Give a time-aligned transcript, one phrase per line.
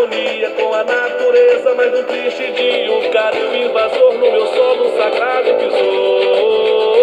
[0.00, 5.54] harmonia com a natureza, mas no triste dia um carinho invasor no meu solo sagrado
[5.54, 7.00] pisou.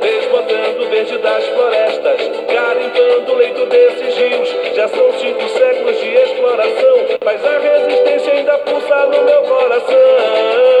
[0.00, 2.20] Desbotando o verde das florestas,
[2.52, 4.48] garimpando o leito desses rios.
[4.74, 10.75] Já são cinco séculos de exploração, mas a resistência ainda pulsa no meu coração.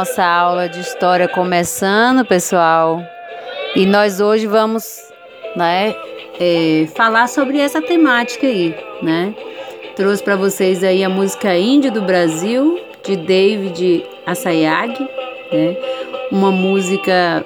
[0.00, 3.02] Nossa aula de história começando, pessoal.
[3.76, 5.12] E nós hoje vamos,
[5.54, 5.94] né,
[6.40, 9.34] é, falar sobre essa temática aí, né?
[9.96, 14.98] Trouxe para vocês aí a música Índio do Brasil de David Assayag,
[15.52, 15.76] né?
[16.32, 17.44] Uma música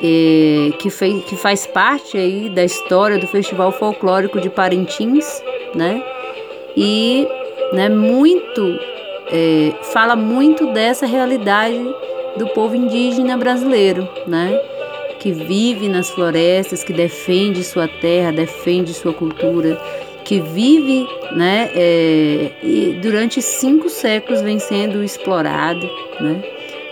[0.00, 5.42] é, que, fez, que faz parte aí da história do Festival Folclórico de Parintins,
[5.74, 6.00] né?
[6.76, 7.26] E,
[7.72, 8.91] né, muito
[9.32, 11.82] é, fala muito dessa realidade
[12.36, 14.60] do povo indígena brasileiro, né?
[15.18, 19.80] Que vive nas florestas, que defende sua terra, defende sua cultura,
[20.24, 21.70] que vive, né?
[21.74, 25.88] é, e durante cinco séculos vem sendo explorado,
[26.20, 26.42] né?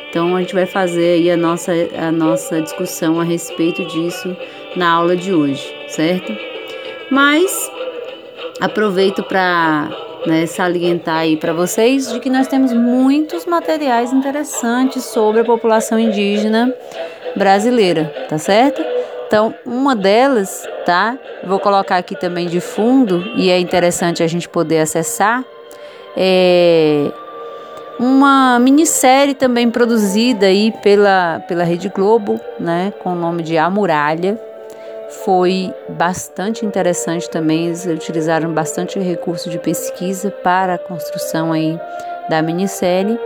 [0.08, 4.36] Então a gente vai fazer aí a nossa, a nossa discussão a respeito disso
[4.74, 6.36] na aula de hoje, certo?
[7.10, 7.70] Mas
[8.60, 9.88] aproveito para
[10.26, 15.98] né, salientar aí para vocês de que nós temos muitos materiais interessantes sobre a população
[15.98, 16.72] indígena
[17.36, 18.82] brasileira, tá certo?
[19.26, 21.16] Então, uma delas, tá?
[21.44, 25.44] Vou colocar aqui também de fundo e é interessante a gente poder acessar.
[26.16, 27.12] É
[28.00, 33.68] uma minissérie também produzida aí pela, pela Rede Globo, né, com o nome de A
[33.68, 34.40] Muralha.
[35.24, 41.78] Foi bastante interessante também, eles utilizaram bastante recurso de pesquisa para a construção aí
[42.28, 43.18] da minissérie.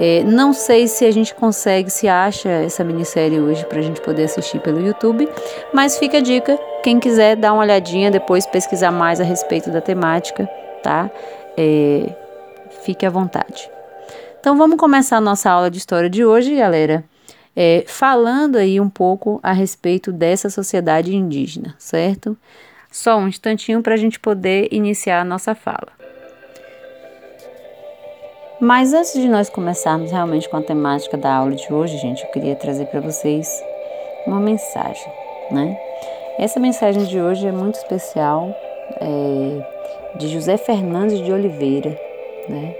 [0.00, 4.00] É, não sei se a gente consegue, se acha essa minissérie hoje para a gente
[4.00, 5.28] poder assistir pelo YouTube,
[5.72, 9.80] mas fica a dica, quem quiser dar uma olhadinha depois, pesquisar mais a respeito da
[9.80, 10.48] temática,
[10.82, 11.10] tá?
[11.56, 12.14] É,
[12.84, 13.68] fique à vontade.
[14.40, 17.04] Então vamos começar a nossa aula de história de hoje, galera,
[17.60, 22.38] é, falando aí um pouco a respeito dessa sociedade indígena, certo?
[22.88, 25.88] Só um instantinho para a gente poder iniciar a nossa fala.
[28.60, 32.30] Mas antes de nós começarmos realmente com a temática da aula de hoje, gente, eu
[32.30, 33.60] queria trazer para vocês
[34.24, 35.12] uma mensagem,
[35.50, 35.76] né?
[36.38, 38.54] Essa mensagem de hoje é muito especial,
[39.00, 41.90] é, de José Fernandes de Oliveira,
[42.48, 42.72] né?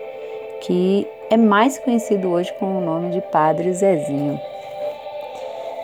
[0.61, 4.41] Que é mais conhecido hoje com o nome de Padre Zezinho.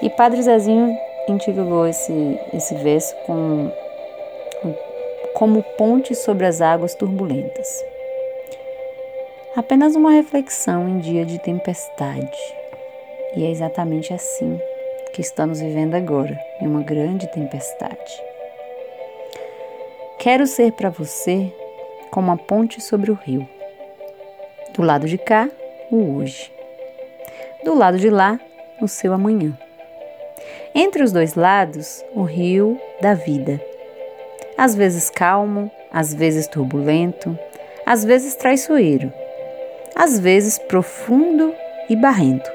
[0.03, 0.97] E Padre Zezinho
[1.29, 3.71] intitulou esse, esse verso com,
[5.35, 7.85] como ponte sobre as águas turbulentas.
[9.57, 12.39] Apenas uma reflexão em dia de tempestade.
[13.37, 14.61] E é exatamente assim
[15.13, 18.23] que estamos vivendo agora, em uma grande tempestade.
[20.19, 21.53] Quero ser para você
[22.11, 23.49] como a ponte sobre o rio.
[24.73, 25.49] Do lado de cá,
[25.91, 26.53] o hoje.
[27.65, 28.41] Do lado de lá,
[28.81, 29.57] o seu amanhã.
[30.75, 33.61] Entre os dois lados, o rio da vida.
[34.59, 37.39] Às vezes calmo, às vezes turbulento,
[37.87, 39.13] às vezes traiçoeiro,
[39.95, 41.55] às vezes profundo
[41.89, 42.51] e barrento.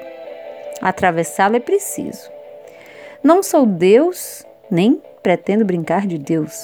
[0.82, 2.30] Atravessá-lo é preciso.
[3.24, 6.62] Não sou Deus, nem pretendo brincar de Deus.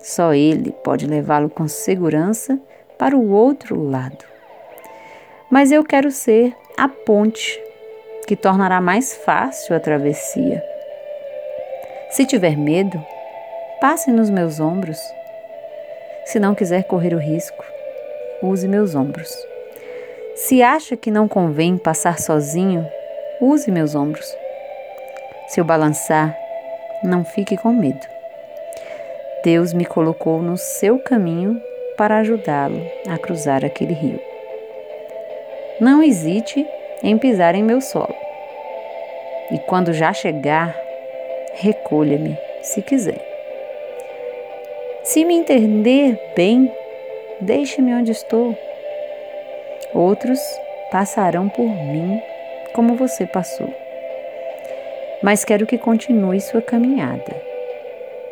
[0.00, 2.58] Só Ele pode levá-lo com segurança
[2.98, 4.24] para o outro lado.
[5.48, 7.60] Mas eu quero ser a ponte
[8.26, 10.62] que tornará mais fácil a travessia.
[12.10, 13.00] Se tiver medo,
[13.80, 14.98] passe nos meus ombros.
[16.24, 17.64] Se não quiser correr o risco,
[18.42, 19.32] use meus ombros.
[20.34, 22.86] Se acha que não convém passar sozinho,
[23.40, 24.26] use meus ombros.
[25.48, 26.36] Se eu balançar,
[27.02, 28.06] não fique com medo.
[29.44, 31.60] Deus me colocou no seu caminho
[31.96, 34.20] para ajudá-lo a cruzar aquele rio.
[35.80, 36.66] Não hesite
[37.02, 38.14] em pisar em meu solo.
[39.50, 40.76] E quando já chegar,
[41.54, 43.24] recolha-me se quiser.
[45.04, 46.72] Se me entender bem,
[47.40, 48.56] deixe-me onde estou.
[49.94, 50.40] Outros
[50.90, 52.20] passarão por mim
[52.74, 53.72] como você passou.
[55.22, 57.34] Mas quero que continue sua caminhada.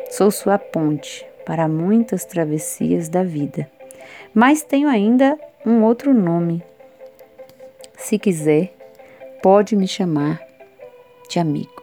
[0.09, 3.67] Sou sua ponte para muitas travessias da vida,
[4.33, 6.61] mas tenho ainda um outro nome.
[8.05, 8.71] Se quiser,
[9.41, 10.39] pode me chamar
[11.27, 11.81] de amigo.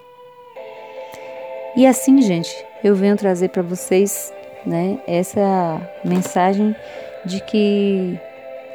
[1.75, 4.33] E assim, gente, eu venho trazer para vocês,
[4.65, 6.77] né, essa mensagem
[7.25, 8.17] de que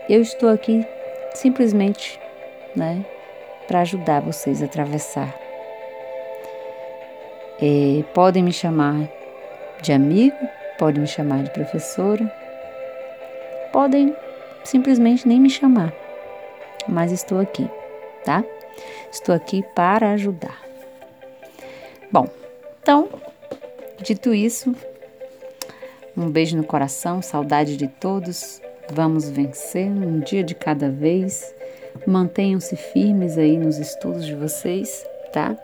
[0.09, 0.85] eu estou aqui
[1.35, 2.19] simplesmente,
[2.75, 3.05] né,
[3.65, 5.33] para ajudar vocês a atravessar.
[7.61, 9.07] É, podem me chamar
[9.81, 10.35] de amigo,
[10.77, 12.29] podem me chamar de professora,
[13.71, 14.13] podem
[14.65, 15.93] simplesmente nem me chamar,
[16.87, 17.69] mas estou aqui,
[18.23, 18.43] tá?
[19.11, 20.61] Estou aqui para ajudar.
[22.11, 22.27] Bom,
[22.81, 23.09] então,
[24.01, 24.73] dito isso,
[26.15, 28.61] um beijo no coração, saudade de todos.
[28.91, 31.53] Vamos vencer um dia de cada vez.
[32.07, 35.55] Mantenham-se firmes aí nos estudos de vocês, tá?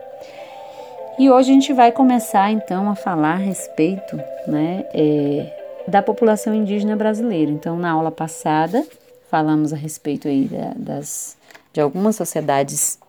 [1.18, 4.16] E hoje a gente vai começar então a falar a respeito
[4.48, 7.52] né, é, da população indígena brasileira.
[7.52, 8.84] Então, na aula passada,
[9.34, 11.36] falamos a respeito aí da, das,
[11.74, 13.00] de algumas sociedades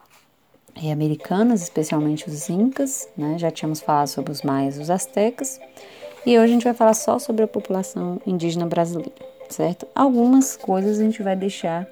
[0.83, 3.37] é, americanas, especialmente os incas, né?
[3.37, 5.61] já tínhamos falado sobre os maias e os astecas,
[6.25, 9.13] e hoje a gente vai falar só sobre a população indígena brasileira,
[9.51, 9.87] certo?
[9.95, 11.87] Algumas coisas a gente vai deixar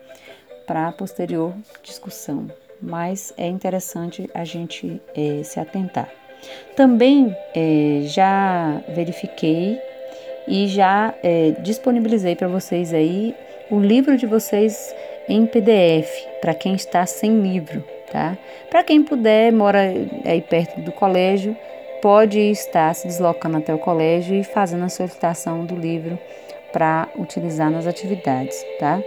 [0.67, 1.53] para posterior
[1.83, 2.51] discussão,
[2.81, 6.09] mas é interessante a gente é, se atentar.
[6.75, 9.79] Também é, já verifiquei
[10.49, 13.37] e já é, disponibilizei para vocês aí
[13.73, 14.95] o livro de vocês
[15.27, 16.11] em PDF,
[16.43, 17.83] para quem está sem livro,
[18.13, 18.37] tá?
[18.69, 19.81] Para quem puder, mora
[20.27, 21.57] aí perto do colégio,
[22.03, 26.19] pode estar se deslocando até o colégio e fazendo a solicitação do livro
[26.71, 29.03] para utilizar nas atividades, tá?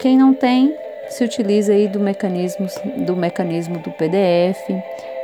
[0.00, 0.76] Quem não tem,
[1.08, 2.66] se utiliza aí do mecanismo
[3.06, 4.68] do mecanismo do PDF,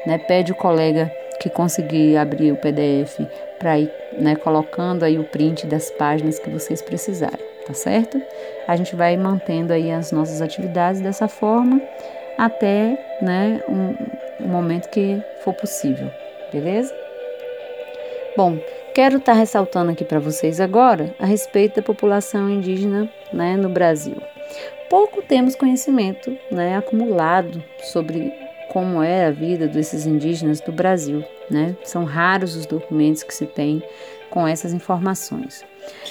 [0.07, 0.17] né?
[0.17, 3.21] Pede o colega que conseguir abrir o PDF
[3.59, 8.21] para ir, né, colocando aí o print das páginas que vocês precisarem, tá certo?
[8.67, 11.81] A gente vai mantendo aí as nossas atividades dessa forma
[12.37, 16.11] até, né, um, um momento que for possível,
[16.53, 16.95] beleza?
[18.37, 18.59] Bom,
[18.93, 23.69] quero estar tá ressaltando aqui para vocês agora a respeito da população indígena, né, no
[23.69, 24.17] Brasil
[24.95, 28.33] pouco temos conhecimento né, acumulado sobre
[28.69, 31.25] como é a vida desses indígenas do Brasil.
[31.51, 31.77] Né?
[31.83, 33.83] São raros os documentos que se tem
[34.31, 35.65] com essas informações.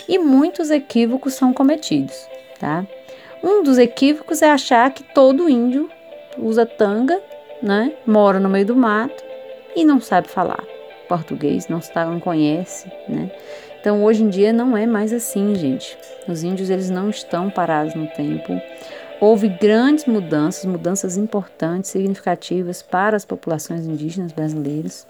[0.06, 2.28] E muitos equívocos são cometidos.
[2.64, 2.88] Tá?
[3.44, 5.90] Um dos equívocos é achar que todo índio
[6.38, 7.22] usa tanga,
[7.62, 7.92] né?
[8.08, 9.22] mora no meio do mato
[9.76, 10.64] e não sabe falar
[11.10, 12.90] português, não, não conhece.
[13.10, 13.30] Né?
[13.82, 15.98] Então, hoje em dia não é mais assim, gente.
[16.26, 18.62] Os índios eles não estão parados no tempo.
[19.20, 25.06] Houve grandes mudanças, mudanças importantes, significativas para as populações indígenas brasileiras.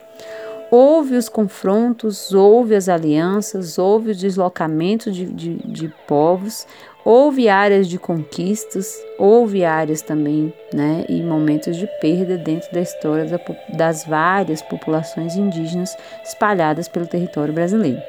[0.75, 6.65] Houve os confrontos, houve as alianças, houve o deslocamento de, de, de povos,
[7.05, 13.25] houve áreas de conquistas, houve áreas também, né, e momentos de perda dentro da história
[13.25, 13.39] da,
[13.77, 18.01] das várias populações indígenas espalhadas pelo território brasileiro.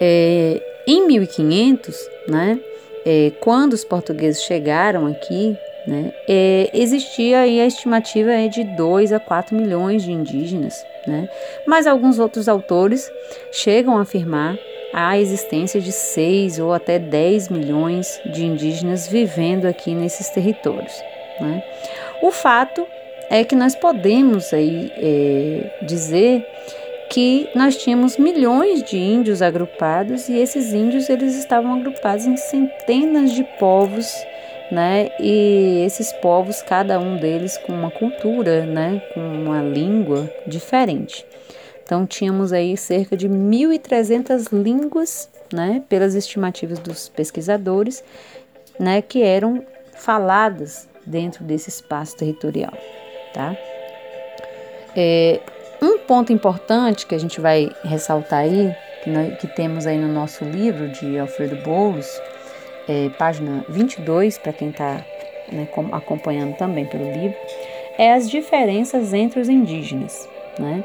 [0.00, 1.94] É, em 1500,
[2.26, 2.58] né,
[3.04, 5.54] é, quando os portugueses chegaram aqui,
[5.88, 11.26] né, é, existia aí a estimativa de 2 a 4 milhões de indígenas, né,
[11.66, 13.10] mas alguns outros autores
[13.50, 14.58] chegam a afirmar
[14.92, 20.92] a existência de 6 ou até 10 milhões de indígenas vivendo aqui nesses territórios.
[21.40, 21.62] Né.
[22.20, 22.86] O fato
[23.30, 26.46] é que nós podemos aí é, dizer
[27.08, 33.32] que nós tínhamos milhões de índios agrupados e esses índios eles estavam agrupados em centenas
[33.32, 34.12] de povos,
[34.70, 35.10] né?
[35.18, 39.02] E esses povos, cada um deles com uma cultura, né?
[39.14, 41.24] Com uma língua diferente.
[41.82, 45.82] Então tínhamos aí cerca de 1.300 línguas, né?
[45.88, 48.04] Pelas estimativas dos pesquisadores,
[48.78, 49.00] né?
[49.00, 52.72] Que eram faladas dentro desse espaço territorial,
[53.32, 53.56] tá?
[54.94, 55.40] É,
[55.80, 60.08] um ponto importante que a gente vai ressaltar aí, que, nós, que temos aí no
[60.08, 62.08] nosso livro de Alfredo Boulos,
[62.88, 65.04] é, página 22, para quem está
[65.52, 67.36] né, acompanhando também pelo livro,
[67.98, 70.28] é as diferenças entre os indígenas.
[70.58, 70.84] Né?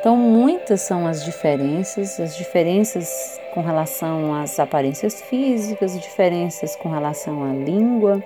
[0.00, 7.42] Então, muitas são as diferenças, as diferenças com relação às aparências físicas, diferenças com relação
[7.42, 8.22] à língua,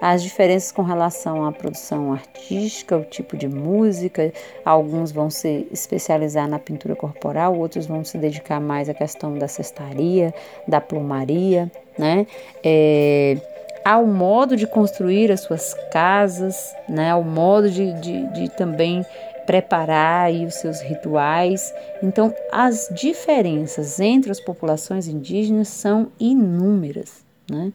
[0.00, 4.32] as diferenças com relação à produção artística, o tipo de música.
[4.64, 9.48] Alguns vão se especializar na pintura corporal, outros vão se dedicar mais à questão da
[9.48, 10.32] cestaria,
[10.66, 12.26] da plumaria, né?
[12.62, 13.36] É,
[13.84, 17.10] ao modo de construir as suas casas, né?
[17.10, 19.04] Ao modo de, de, de também
[19.48, 21.72] preparar aí os seus rituais.
[22.02, 27.72] Então, as diferenças entre as populações indígenas são inúmeras, né?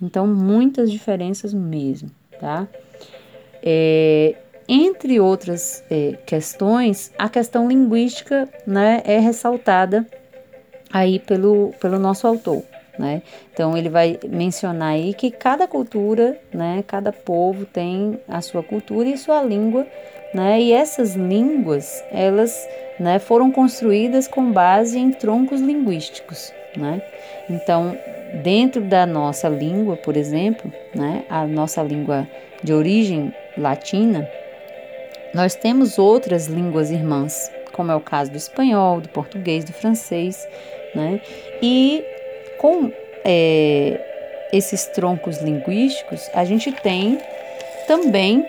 [0.00, 2.68] Então, muitas diferenças mesmo, tá?
[3.62, 4.34] É,
[4.68, 10.06] entre outras é, questões, a questão linguística né, é ressaltada
[10.92, 12.62] aí pelo, pelo nosso autor.
[12.98, 13.22] Né?
[13.52, 19.08] Então ele vai mencionar aí que cada cultura, né, cada povo tem a sua cultura
[19.08, 19.84] e sua língua,
[20.32, 20.60] né?
[20.60, 27.02] E essas línguas, elas, né, foram construídas com base em troncos linguísticos, né?
[27.48, 27.96] Então,
[28.42, 32.26] dentro da nossa língua, por exemplo, né, a nossa língua
[32.62, 34.28] de origem latina,
[35.34, 40.46] nós temos outras línguas irmãs, como é o caso do espanhol, do português, do francês,
[40.94, 41.20] né?
[41.60, 42.04] E
[42.58, 42.92] com
[43.24, 44.00] é,
[44.52, 47.18] esses troncos linguísticos, a gente tem
[47.88, 48.46] também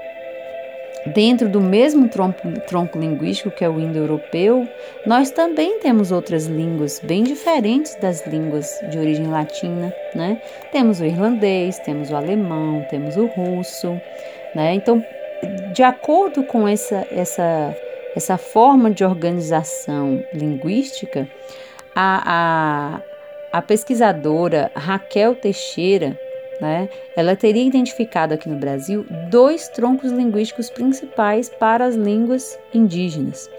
[1.13, 4.67] Dentro do mesmo tronco, tronco linguístico que é o indo-europeu,
[5.05, 10.41] nós também temos outras línguas bem diferentes das línguas de origem latina, né?
[10.71, 13.89] Temos o irlandês, temos o alemão, temos o russo,
[14.55, 14.74] né?
[14.74, 15.03] Então,
[15.74, 17.77] de acordo com essa, essa,
[18.15, 21.27] essa forma de organização linguística,
[21.95, 23.01] a,
[23.53, 26.19] a, a pesquisadora Raquel Teixeira,
[26.62, 33.50] né, ela teria identificado aqui no Brasil dois troncos linguísticos principais para as línguas indígenas.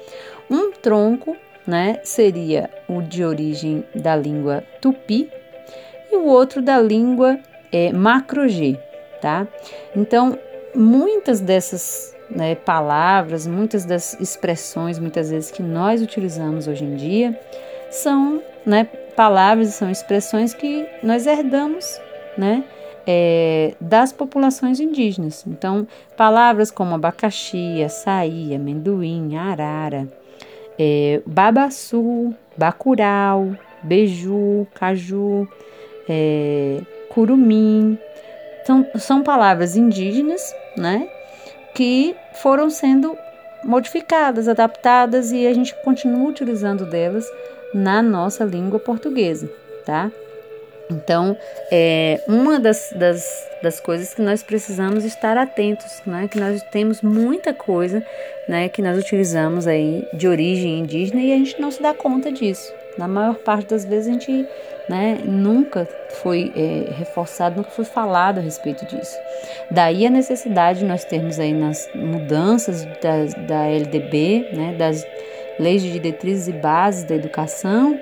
[0.50, 1.36] Um tronco
[1.66, 5.30] né, seria o de origem da língua tupi
[6.10, 7.38] e o outro da língua
[7.72, 8.78] é, macro-G.
[9.20, 9.46] Tá?
[9.94, 10.38] Então,
[10.74, 17.38] muitas dessas né, palavras, muitas das expressões, muitas vezes que nós utilizamos hoje em dia,
[17.90, 18.84] são né,
[19.16, 22.00] palavras, são expressões que nós herdamos
[22.36, 22.64] né,
[23.06, 25.44] é, das populações indígenas.
[25.46, 25.86] Então,
[26.16, 30.08] palavras como abacaxi, açaí, amendoim, arara,
[30.78, 35.48] é, babaçu, bacurau, beiju, caju,
[36.08, 37.98] é, curumim,
[38.64, 41.08] são, são palavras indígenas, né,
[41.74, 43.16] que foram sendo
[43.64, 47.26] modificadas, adaptadas e a gente continua utilizando delas
[47.72, 49.50] na nossa língua portuguesa,
[49.84, 50.10] tá?
[50.90, 51.36] Então,
[51.70, 56.28] é uma das, das, das coisas que nós precisamos estar atentos, né?
[56.28, 58.02] Que nós temos muita coisa,
[58.48, 58.68] né?
[58.68, 62.72] Que nós utilizamos aí de origem indígena e a gente não se dá conta disso.
[62.96, 64.48] Na maior parte das vezes a gente,
[64.88, 65.18] né?
[65.24, 65.88] Nunca
[66.22, 69.16] foi é, reforçado, nunca foi falado a respeito disso.
[69.70, 74.76] Daí a necessidade de nós termos aí nas mudanças da, da LDB, né?
[74.78, 75.04] Das
[75.58, 77.98] leis de diretrizes e bases da educação,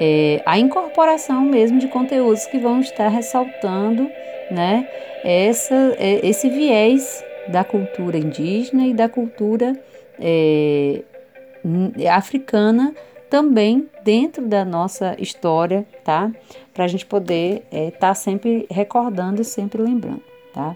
[0.00, 4.10] é, a incorporação mesmo de conteúdos que vão estar ressaltando
[4.50, 4.88] né,
[5.24, 9.78] essa, é, esse viés da cultura indígena e da cultura
[10.18, 11.02] é,
[12.10, 12.94] africana
[13.28, 16.30] também dentro da nossa história, tá?
[16.72, 20.74] Para a gente poder estar é, tá sempre recordando e sempre lembrando, tá?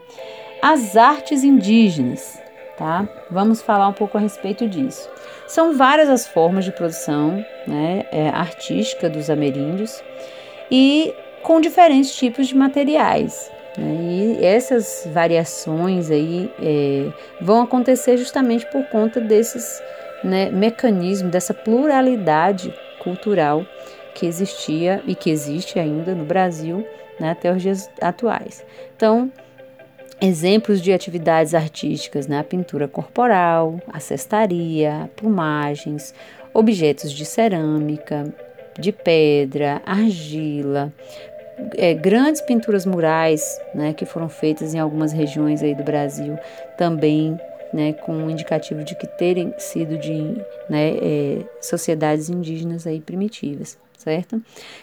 [0.61, 2.41] As artes indígenas,
[2.77, 3.09] tá?
[3.31, 5.09] Vamos falar um pouco a respeito disso.
[5.47, 10.03] São várias as formas de produção né, é, artística dos ameríndios
[10.71, 13.51] e com diferentes tipos de materiais.
[13.77, 17.11] Né, e essas variações aí é,
[17.41, 19.83] vão acontecer justamente por conta desses
[20.23, 23.67] né, mecanismos, dessa pluralidade cultural
[24.15, 26.87] que existia e que existe ainda no Brasil
[27.19, 28.65] né, até os dias atuais.
[28.97, 29.31] Então,
[30.23, 32.39] Exemplos de atividades artísticas, né?
[32.39, 36.15] A pintura corporal, a cestaria, plumagens,
[36.55, 38.33] objetos de cerâmica,
[38.79, 40.93] de pedra, argila,
[41.77, 46.39] é, grandes pinturas murais, né, que foram feitas em algumas regiões aí do Brasil,
[46.77, 47.39] também,
[47.73, 50.37] né, com indicativo de que terem sido de
[50.69, 54.41] né, é, sociedades indígenas aí primitivas, certo?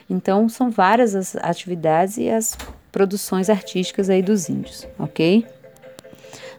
[0.10, 2.58] Então, são várias as atividades e as
[2.92, 5.46] produções artísticas aí dos índios, ok?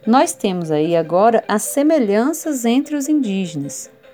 [0.06, 3.90] Nós temos aí agora as semelhanças entre os indígenas,